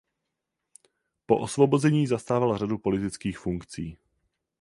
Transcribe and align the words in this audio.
Po 1.25 1.37
osvobození 1.39 2.07
zastával 2.07 2.57
řadu 2.57 2.77
politických 2.77 3.37
funkcí. 3.37 3.97